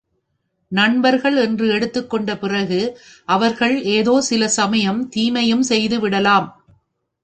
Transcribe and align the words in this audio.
நண்பர்கள் 0.71 1.37
என்று 1.37 1.67
எடுத்துக்கொண்ட 1.67 2.37
பிறகு 2.37 2.81
அவர்கள் 3.27 3.75
ஏதோ 3.83 4.21
சில 4.21 4.47
சமயம் 4.49 5.01
தீமையும் 5.09 5.65
செய்துவிடலாம். 5.69 6.47